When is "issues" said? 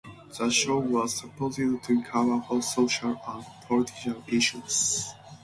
4.27-5.13